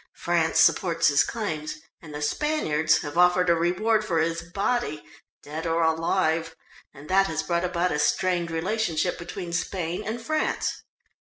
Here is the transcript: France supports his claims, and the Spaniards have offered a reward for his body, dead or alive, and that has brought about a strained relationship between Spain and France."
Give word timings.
France 0.15 0.59
supports 0.59 1.09
his 1.09 1.23
claims, 1.23 1.75
and 2.01 2.11
the 2.11 2.23
Spaniards 2.23 3.03
have 3.03 3.19
offered 3.19 3.51
a 3.51 3.55
reward 3.55 4.03
for 4.03 4.17
his 4.17 4.41
body, 4.41 5.03
dead 5.43 5.67
or 5.67 5.83
alive, 5.83 6.55
and 6.91 7.07
that 7.07 7.27
has 7.27 7.43
brought 7.43 7.63
about 7.63 7.91
a 7.91 7.99
strained 7.99 8.49
relationship 8.49 9.19
between 9.19 9.53
Spain 9.53 10.01
and 10.03 10.19
France." 10.19 10.81